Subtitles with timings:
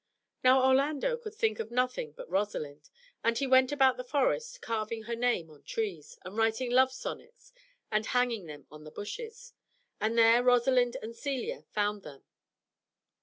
[0.43, 2.89] Now, Orlando could think of nothing but Rosalind,
[3.23, 7.53] and he went about the forest carving her name on trees, and writing love sonnets
[7.91, 9.53] and hanging them on the bushes,
[9.99, 12.23] and there Rosalind and Celia found them.